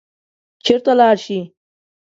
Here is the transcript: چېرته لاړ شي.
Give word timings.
چېرته 0.65 0.91
لاړ 0.99 1.15
شي. 1.25 1.39